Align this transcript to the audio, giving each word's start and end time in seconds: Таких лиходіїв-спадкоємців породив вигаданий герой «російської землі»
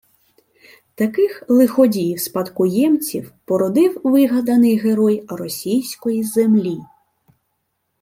Таких 0.95 1.43
лиходіїв-спадкоємців 1.49 3.31
породив 3.45 4.01
вигаданий 4.03 4.77
герой 4.77 5.25
«російської 5.27 6.23
землі» 6.23 6.79